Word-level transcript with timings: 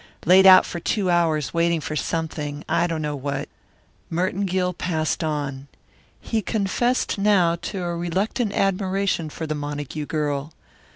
Laid 0.25 0.47
out 0.47 0.65
for 0.65 0.79
two 0.79 1.11
hours, 1.11 1.53
waiting 1.53 1.79
for 1.79 1.95
something 1.95 2.63
I 2.67 2.87
don't 2.87 3.03
know 3.03 3.15
what." 3.15 3.47
Merton 4.09 4.45
Gill 4.47 4.73
passed 4.73 5.23
on. 5.23 5.67
He 6.19 6.41
confessed 6.41 7.19
now 7.19 7.55
to 7.61 7.83
a 7.83 7.95
reluctant 7.95 8.51
admiration 8.53 9.29
for 9.29 9.45
the 9.45 9.53
Montague 9.53 10.07
girl. 10.07 10.53